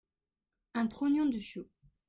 Un 0.73 0.87
trognon 0.87 1.27
de 1.27 1.39
chou. 1.39 1.67